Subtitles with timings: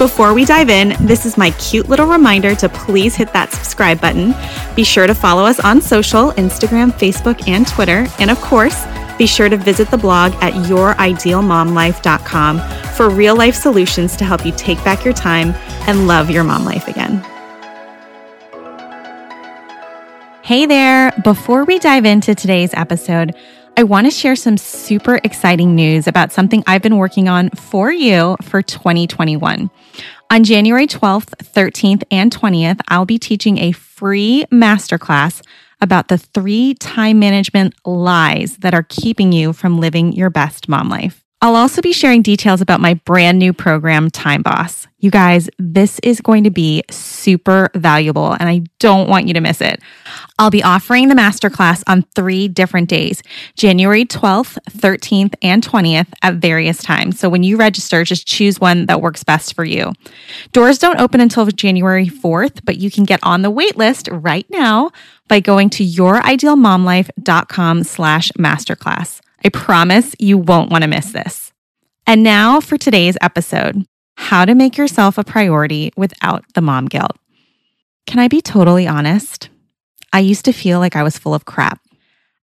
[0.00, 4.00] Before we dive in, this is my cute little reminder to please hit that subscribe
[4.00, 4.34] button.
[4.74, 8.06] Be sure to follow us on social Instagram, Facebook, and Twitter.
[8.18, 8.86] And of course,
[9.18, 12.60] be sure to visit the blog at youridealmomlife.com
[12.94, 15.52] for real life solutions to help you take back your time
[15.86, 17.22] and love your mom life again.
[20.42, 21.12] Hey there!
[21.22, 23.36] Before we dive into today's episode,
[23.76, 27.90] I want to share some super exciting news about something I've been working on for
[27.90, 29.70] you for 2021.
[30.30, 35.42] On January 12th, 13th, and 20th, I'll be teaching a free masterclass
[35.80, 40.88] about the three time management lies that are keeping you from living your best mom
[40.88, 41.24] life.
[41.42, 44.86] I'll also be sharing details about my brand new program, Time Boss.
[44.98, 49.40] You guys, this is going to be super valuable and I don't want you to
[49.40, 49.80] miss it.
[50.38, 53.22] I'll be offering the masterclass on three different days
[53.56, 57.18] January 12th, 13th, and 20th at various times.
[57.18, 59.94] So when you register, just choose one that works best for you.
[60.52, 64.44] Doors don't open until January 4th, but you can get on the wait list right
[64.50, 64.90] now
[65.26, 69.22] by going to youridealmomlife.com slash masterclass.
[69.44, 71.52] I promise you won't want to miss this.
[72.06, 73.84] And now for today's episode
[74.16, 77.16] how to make yourself a priority without the mom guilt.
[78.06, 79.48] Can I be totally honest?
[80.12, 81.80] I used to feel like I was full of crap.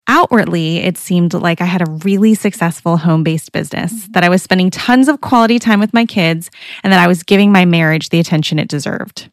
[0.08, 4.12] Outwardly, it seemed like I had a really successful home based business, mm-hmm.
[4.12, 6.50] that I was spending tons of quality time with my kids,
[6.82, 9.28] and that I was giving my marriage the attention it deserved.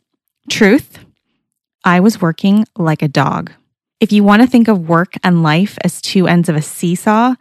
[0.49, 0.99] Truth,
[1.83, 3.53] I was working like a dog.
[3.99, 7.35] If you want to think of work and life as two ends of a seesaw,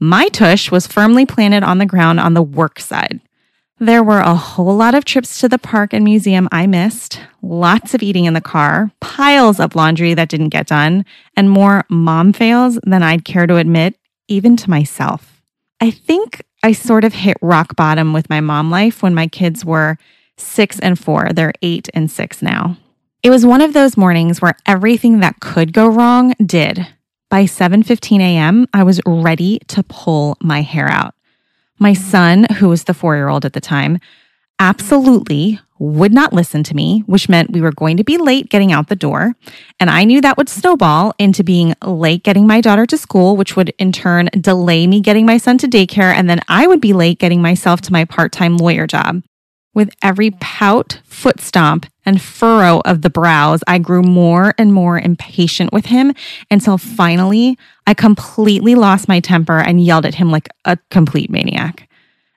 [0.00, 3.20] my tush was firmly planted on the ground on the work side.
[3.78, 7.94] There were a whole lot of trips to the park and museum I missed, lots
[7.94, 11.04] of eating in the car, piles of laundry that didn't get done,
[11.36, 13.94] and more mom fails than I'd care to admit,
[14.28, 15.40] even to myself.
[15.80, 19.64] I think I sort of hit rock bottom with my mom life when my kids
[19.64, 19.96] were
[20.36, 21.30] six and four.
[21.32, 22.76] They're eight and six now.
[23.22, 26.86] It was one of those mornings where everything that could go wrong did.
[27.28, 31.14] By 7:15 a.m., I was ready to pull my hair out.
[31.78, 33.98] My son, who was the 4-year-old at the time,
[34.58, 38.72] absolutely would not listen to me, which meant we were going to be late getting
[38.72, 39.34] out the door.
[39.78, 43.54] And I knew that would snowball into being late getting my daughter to school, which
[43.54, 46.12] would in turn delay me getting my son to daycare.
[46.14, 49.22] And then I would be late getting myself to my part time lawyer job.
[49.72, 54.98] With every pout, foot stomp, and furrow of the brows, I grew more and more
[54.98, 56.12] impatient with him
[56.50, 61.88] until finally I completely lost my temper and yelled at him like a complete maniac.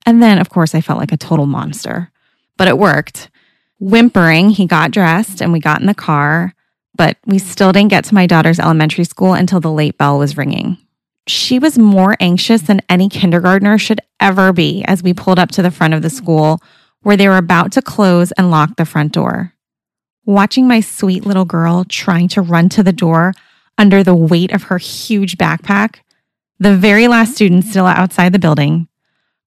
[0.06, 2.12] And then, of course, I felt like a total monster.
[2.58, 3.32] But it worked.
[3.80, 6.54] Whimpering, he got dressed and we got in the car,
[6.96, 10.38] but we still didn't get to my daughter's elementary school until the late bell was
[10.38, 10.78] ringing.
[11.26, 15.64] She was more anxious than any kindergartner should ever be as we pulled up to
[15.64, 16.62] the front of the school
[17.04, 19.54] where they were about to close and lock the front door.
[20.26, 23.34] Watching my sweet little girl trying to run to the door
[23.78, 25.98] under the weight of her huge backpack,
[26.60, 28.88] the very last student still outside the building,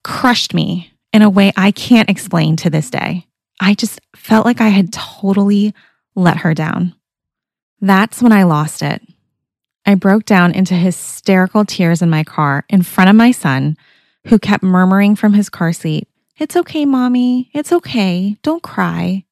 [0.05, 3.27] crushed me in a way I can't explain to this day.
[3.61, 5.75] I just felt like I had totally
[6.15, 6.94] let her down.
[7.81, 9.03] That's when I lost it.
[9.87, 13.76] I broke down into hysterical tears in my car in front of my son,
[14.26, 16.08] who kept murmuring from his car seat,
[16.38, 17.50] it's okay, mommy.
[17.55, 18.37] It's okay.
[18.43, 19.25] Don't cry.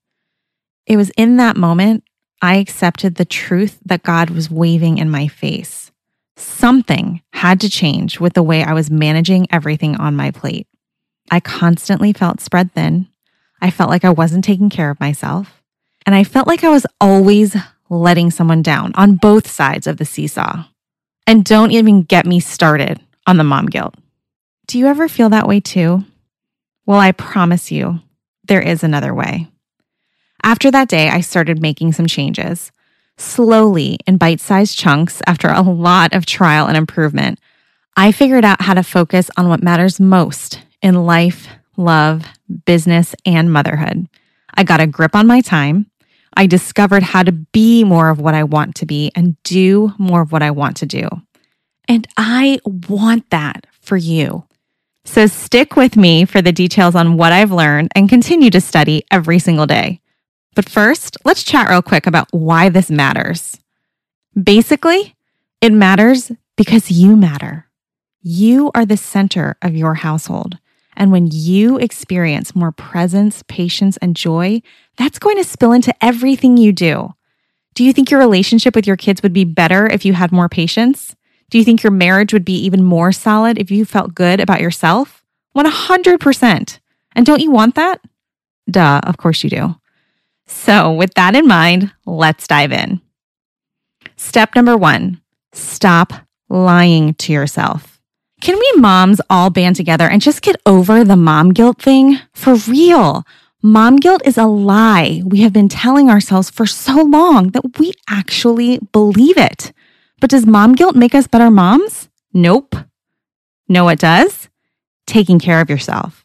[0.87, 2.05] It was in that moment
[2.43, 5.91] I accepted the truth that God was waving in my face.
[6.37, 10.67] Something had to change with the way I was managing everything on my plate.
[11.31, 13.09] I constantly felt spread thin.
[13.61, 15.63] I felt like I wasn't taking care of myself.
[16.05, 17.57] And I felt like I was always
[17.89, 20.65] letting someone down on both sides of the seesaw.
[21.27, 23.95] And don't even get me started on the mom guilt.
[24.67, 26.05] Do you ever feel that way too?
[26.87, 28.01] Well, I promise you,
[28.47, 29.49] there is another way.
[30.43, 32.71] After that day, I started making some changes.
[33.17, 37.39] Slowly, in bite sized chunks, after a lot of trial and improvement,
[37.97, 42.25] I figured out how to focus on what matters most in life, love,
[42.67, 44.09] business, and motherhood.
[44.53, 45.87] I got a grip on my time.
[46.37, 50.23] I discovered how to be more of what I want to be and do more
[50.23, 51.09] of what I want to do.
[51.87, 54.45] And I want that for you.
[55.05, 59.05] So stick with me for the details on what I've learned and continue to study
[59.11, 60.01] every single day.
[60.55, 63.59] But first, let's chat real quick about why this matters.
[64.41, 65.15] Basically,
[65.61, 67.67] it matters because you matter.
[68.23, 70.59] You are the center of your household.
[70.97, 74.63] And when you experience more presence, patience, and joy,
[74.97, 77.15] that's going to spill into everything you do.
[77.75, 80.49] Do you think your relationship with your kids would be better if you had more
[80.49, 81.17] patience?
[81.55, 84.61] Do you think your marriage would be even more solid if you felt good about
[84.61, 85.25] yourself?
[85.57, 86.79] 100%.
[87.15, 88.01] And don't you want that?
[88.69, 89.77] Duh, of course you do.
[90.49, 93.01] So, with that in mind, let's dive in.
[94.17, 95.21] Step number one
[95.53, 96.13] stop
[96.49, 98.01] lying to yourself.
[98.41, 102.19] Can we moms all band together and just get over the mom guilt thing?
[102.33, 103.23] For real.
[103.63, 107.93] Mom guilt is a lie we have been telling ourselves for so long that we
[108.09, 109.73] actually believe it.
[110.25, 112.09] But does mom guilt make us better moms?
[112.33, 112.77] Nope.
[113.69, 114.49] No, it does?
[115.07, 116.25] Taking care of yourself.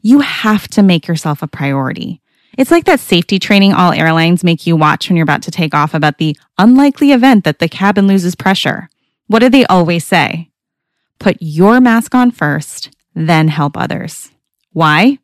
[0.00, 2.20] You have to make yourself a priority.
[2.56, 5.72] It's like that safety training all airlines make you watch when you're about to take
[5.72, 8.88] off about the unlikely event that the cabin loses pressure.
[9.28, 10.50] What do they always say?
[11.20, 14.32] Put your mask on first, then help others.
[14.72, 15.20] Why?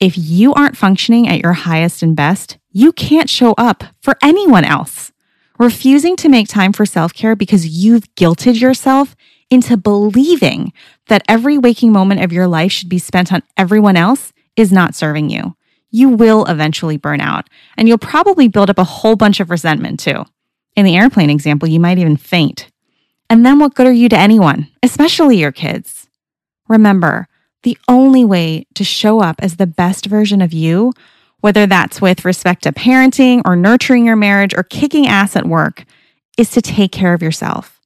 [0.00, 4.64] If you aren't functioning at your highest and best, you can't show up for anyone
[4.64, 5.12] else.
[5.58, 9.16] Refusing to make time for self care because you've guilted yourself
[9.50, 10.72] into believing
[11.08, 14.94] that every waking moment of your life should be spent on everyone else is not
[14.94, 15.56] serving you
[15.90, 20.00] you will eventually burn out and you'll probably build up a whole bunch of resentment
[20.00, 20.24] too.
[20.76, 22.70] In the airplane example, you might even faint.
[23.30, 26.08] And then what good are you to anyone, especially your kids?
[26.68, 27.26] Remember,
[27.62, 30.92] the only way to show up as the best version of you,
[31.40, 35.84] whether that's with respect to parenting or nurturing your marriage or kicking ass at work,
[36.36, 37.80] is to take care of yourself.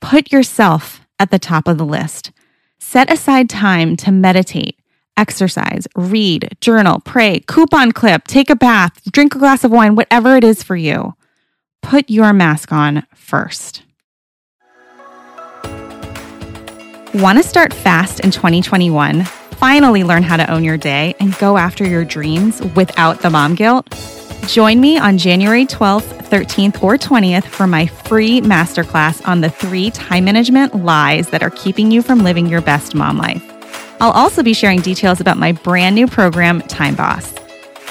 [0.00, 2.32] Put yourself at the top of the list.
[2.78, 4.78] Set aside time to meditate,
[5.16, 10.36] exercise, read, journal, pray, coupon clip, take a bath, drink a glass of wine, whatever
[10.36, 11.14] it is for you.
[11.80, 13.82] Put your mask on first.
[17.14, 19.26] Want to start fast in 2021?
[19.62, 23.54] Finally learn how to own your day and go after your dreams without the mom
[23.54, 23.88] guilt?
[24.48, 29.92] Join me on January 12th, 13th, or 20th for my free masterclass on the three
[29.92, 33.40] time management lies that are keeping you from living your best mom life.
[34.00, 37.32] I'll also be sharing details about my brand new program, Time Boss.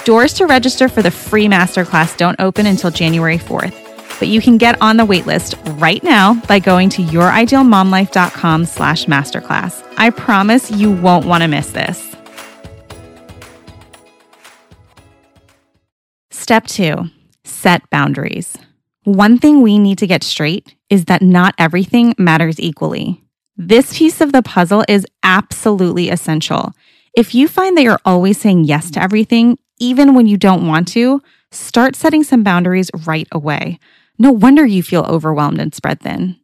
[0.03, 3.80] Doors to register for the free masterclass don't open until January 4th,
[4.21, 9.83] but you can get on the waitlist right now by going to youridealmomlife.com slash masterclass.
[9.97, 12.15] I promise you won't want to miss this.
[16.29, 17.05] Step two,
[17.45, 18.55] set boundaries.
[19.05, 23.23] One thing we need to get straight is that not everything matters equally.
[23.57, 26.73] This piece of the puzzle is absolutely essential.
[27.17, 30.89] If you find that you're always saying yes to everything, even when you don't want
[30.89, 33.79] to, start setting some boundaries right away.
[34.21, 36.37] No wonder you feel overwhelmed and spread thin.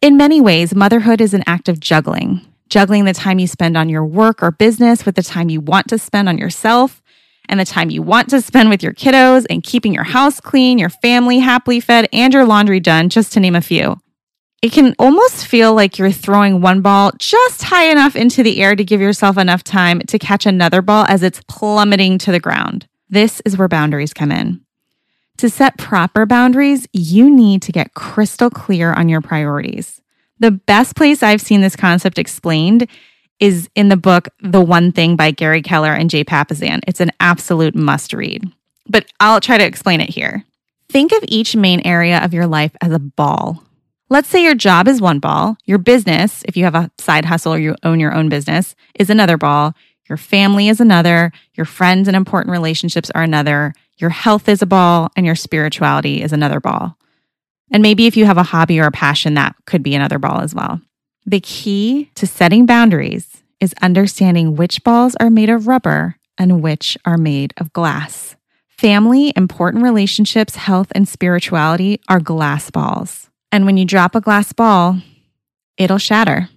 [0.00, 3.88] In many ways, motherhood is an act of juggling, juggling the time you spend on
[3.88, 7.02] your work or business with the time you want to spend on yourself
[7.48, 10.78] and the time you want to spend with your kiddos and keeping your house clean,
[10.78, 13.96] your family happily fed, and your laundry done, just to name a few
[14.62, 18.76] it can almost feel like you're throwing one ball just high enough into the air
[18.76, 22.86] to give yourself enough time to catch another ball as it's plummeting to the ground.
[23.08, 24.60] This is where boundaries come in.
[25.38, 30.00] To set proper boundaries, you need to get crystal clear on your priorities.
[30.38, 32.88] The best place I've seen this concept explained
[33.40, 36.80] is in the book The One Thing by Gary Keller and Jay Papasan.
[36.86, 38.52] It's an absolute must read,
[38.88, 40.44] but I'll try to explain it here.
[40.88, 43.64] Think of each main area of your life as a ball
[44.12, 47.54] Let's say your job is one ball, your business, if you have a side hustle
[47.54, 49.72] or you own your own business, is another ball,
[50.06, 54.66] your family is another, your friends and important relationships are another, your health is a
[54.66, 56.96] ball, and your spirituality is another ball.
[57.70, 60.40] And maybe if you have a hobby or a passion, that could be another ball
[60.40, 60.80] as well.
[61.24, 66.98] The key to setting boundaries is understanding which balls are made of rubber and which
[67.04, 68.34] are made of glass.
[68.66, 73.30] Family, important relationships, health, and spirituality are glass balls.
[73.52, 74.98] And when you drop a glass ball,
[75.76, 76.48] it'll shatter.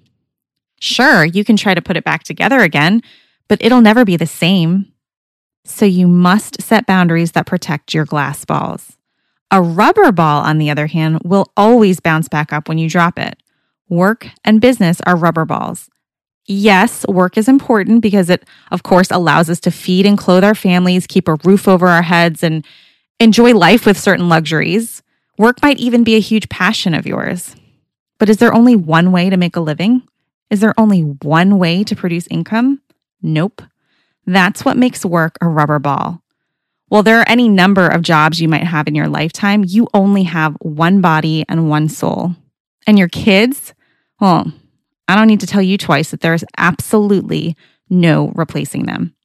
[0.80, 3.04] Sure, you can try to put it back together again,
[3.48, 4.92] but it'll never be the same.
[5.65, 8.98] So you must set boundaries that protect your glass balls.
[9.51, 13.17] A rubber ball, on the other hand, will always bounce back up when you drop
[13.17, 13.41] it.
[13.89, 15.89] Work and business are rubber balls.
[16.45, 20.53] Yes, work is important because it, of course, allows us to feed and clothe our
[20.53, 22.63] families, keep a roof over our heads, and
[23.19, 25.01] enjoy life with certain luxuries.
[25.39, 27.55] Work might even be a huge passion of yours.
[28.19, 30.03] But is there only one way to make a living?
[30.51, 32.81] Is there only one way to produce income?
[33.22, 33.63] Nope.
[34.25, 36.22] That's what makes work a rubber ball.
[36.88, 40.24] While there are any number of jobs you might have in your lifetime, you only
[40.24, 42.36] have one body and one soul.
[42.88, 43.74] And your kids,
[44.20, 44.51] well,
[45.08, 47.55] I don't need to tell you twice that there's absolutely
[47.89, 49.15] no replacing them.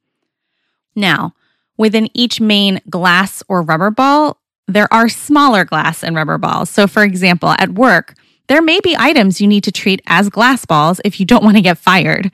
[0.95, 1.35] Now,
[1.77, 6.71] within each main glass or rubber ball, there are smaller glass and rubber balls.
[6.71, 8.15] So, for example, at work,
[8.49, 11.57] there may be items you need to treat as glass balls if you don't want
[11.57, 12.31] to get fired.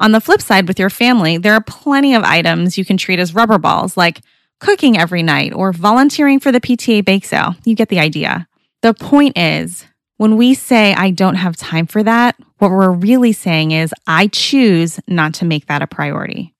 [0.00, 3.18] On the flip side, with your family, there are plenty of items you can treat
[3.18, 4.20] as rubber balls, like
[4.60, 7.54] cooking every night or volunteering for the PTA bake sale.
[7.64, 8.46] You get the idea.
[8.82, 9.84] The point is,
[10.16, 14.28] when we say, I don't have time for that, what we're really saying is, I
[14.28, 16.54] choose not to make that a priority.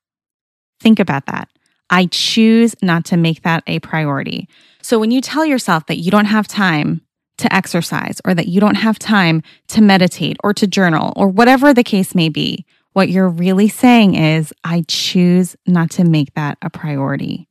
[0.80, 1.48] Think about that.
[1.90, 4.48] I choose not to make that a priority.
[4.82, 7.02] So when you tell yourself that you don't have time
[7.38, 11.72] to exercise or that you don't have time to meditate or to journal or whatever
[11.72, 16.58] the case may be, what you're really saying is, I choose not to make that
[16.62, 17.48] a priority.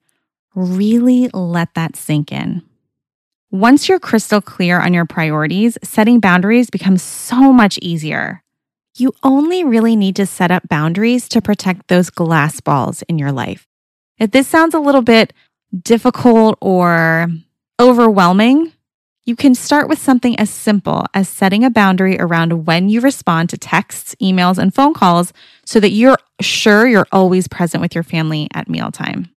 [0.55, 2.63] Really let that sink in.
[3.51, 8.43] Once you're crystal clear on your priorities, setting boundaries becomes so much easier.
[8.97, 13.31] You only really need to set up boundaries to protect those glass balls in your
[13.31, 13.67] life.
[14.17, 15.31] If this sounds a little bit
[15.83, 17.27] difficult or
[17.79, 18.73] overwhelming,
[19.27, 23.49] you can start with something as simple as setting a boundary around when you respond
[23.49, 25.33] to texts, emails, and phone calls
[25.65, 29.29] so that you're sure you're always present with your family at mealtime.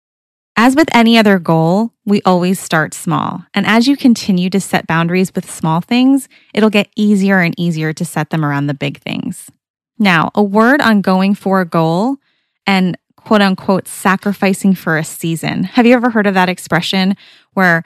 [0.57, 3.45] As with any other goal, we always start small.
[3.53, 7.93] And as you continue to set boundaries with small things, it'll get easier and easier
[7.93, 9.51] to set them around the big things.
[9.99, 12.19] Now, a word on going for a goal
[12.65, 15.65] and quote unquote sacrificing for a season.
[15.65, 17.17] Have you ever heard of that expression
[17.55, 17.83] where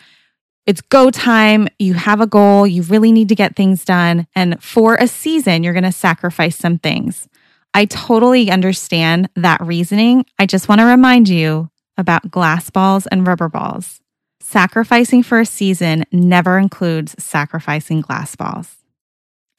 [0.67, 1.69] it's go time.
[1.79, 2.67] You have a goal.
[2.67, 4.27] You really need to get things done.
[4.35, 7.29] And for a season, you're going to sacrifice some things.
[7.75, 10.27] I totally understand that reasoning.
[10.39, 14.01] I just want to remind you about glass balls and rubber balls.
[14.41, 18.77] Sacrificing for a season never includes sacrificing glass balls.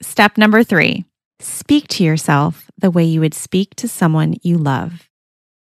[0.01, 1.05] Step number three
[1.39, 5.09] speak to yourself the way you would speak to someone you love.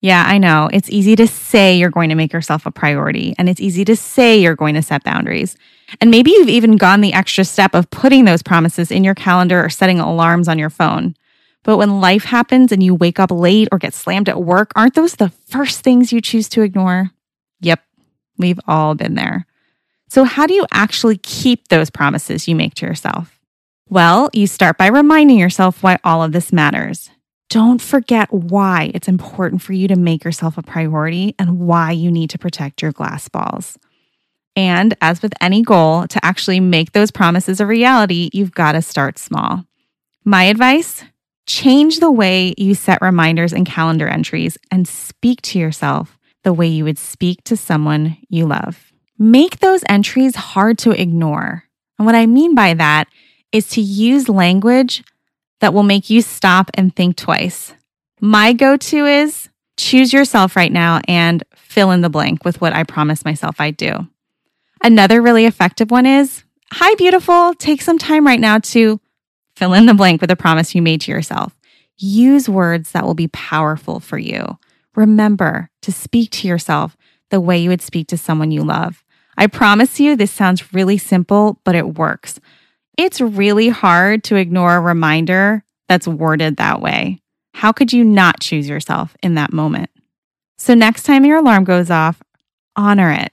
[0.00, 0.70] Yeah, I know.
[0.72, 3.96] It's easy to say you're going to make yourself a priority, and it's easy to
[3.96, 5.56] say you're going to set boundaries.
[6.00, 9.64] And maybe you've even gone the extra step of putting those promises in your calendar
[9.64, 11.16] or setting alarms on your phone.
[11.64, 14.94] But when life happens and you wake up late or get slammed at work, aren't
[14.94, 17.10] those the first things you choose to ignore?
[17.60, 17.80] Yep,
[18.36, 19.46] we've all been there.
[20.08, 23.38] So, how do you actually keep those promises you make to yourself?
[23.90, 27.10] Well, you start by reminding yourself why all of this matters.
[27.50, 32.10] Don't forget why it's important for you to make yourself a priority and why you
[32.10, 33.78] need to protect your glass balls.
[34.54, 38.82] And as with any goal, to actually make those promises a reality, you've got to
[38.82, 39.64] start small.
[40.24, 41.04] My advice
[41.46, 46.66] change the way you set reminders and calendar entries and speak to yourself the way
[46.66, 48.92] you would speak to someone you love.
[49.18, 51.64] Make those entries hard to ignore.
[51.98, 53.08] And what I mean by that
[53.52, 55.02] is to use language
[55.60, 57.72] that will make you stop and think twice.
[58.20, 62.72] My go to is choose yourself right now and fill in the blank with what
[62.72, 64.08] I promise myself I'd do.
[64.82, 67.54] Another really effective one is Hi, beautiful.
[67.54, 69.00] Take some time right now to
[69.56, 71.58] fill in the blank with a promise you made to yourself.
[71.96, 74.58] Use words that will be powerful for you.
[74.94, 76.94] Remember to speak to yourself
[77.30, 79.02] the way you would speak to someone you love.
[79.38, 82.38] I promise you, this sounds really simple, but it works.
[82.98, 87.22] It's really hard to ignore a reminder that's worded that way.
[87.54, 89.90] How could you not choose yourself in that moment?
[90.58, 92.20] So, next time your alarm goes off,
[92.74, 93.30] honor it.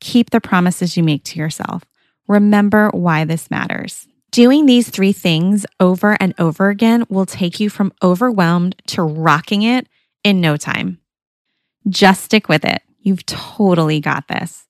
[0.00, 1.84] Keep the promises you make to yourself.
[2.26, 4.08] Remember why this matters.
[4.32, 9.62] Doing these three things over and over again will take you from overwhelmed to rocking
[9.62, 9.86] it
[10.24, 10.98] in no time.
[11.88, 12.82] Just stick with it.
[12.98, 14.63] You've totally got this.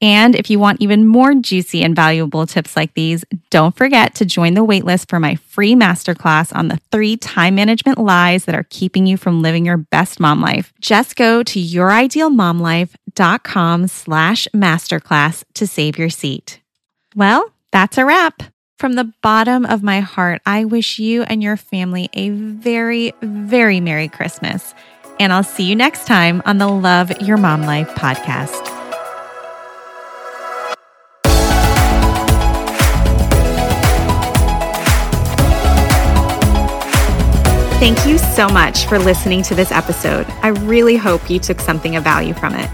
[0.00, 4.24] And if you want even more juicy and valuable tips like these, don't forget to
[4.24, 8.66] join the waitlist for my free masterclass on the three time management lies that are
[8.70, 10.72] keeping you from living your best mom life.
[10.80, 16.60] Just go to youridealmomlife.com slash masterclass to save your seat.
[17.14, 18.42] Well, that's a wrap.
[18.78, 23.80] From the bottom of my heart, I wish you and your family a very, very
[23.80, 24.72] Merry Christmas.
[25.18, 28.79] And I'll see you next time on the Love Your Mom Life podcast.
[37.80, 40.26] Thank you so much for listening to this episode.
[40.42, 42.70] I really hope you took something of value from it.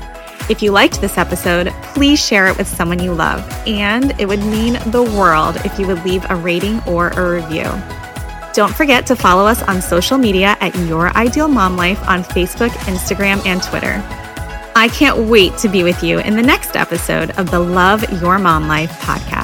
[0.51, 4.41] If you liked this episode, please share it with someone you love, and it would
[4.41, 7.71] mean the world if you would leave a rating or a review.
[8.53, 12.71] Don't forget to follow us on social media at Your Ideal Mom Life on Facebook,
[12.91, 14.03] Instagram, and Twitter.
[14.75, 18.41] I can't wait to be with you in the next episode of the Love Your
[18.41, 19.36] Mom Life podcast.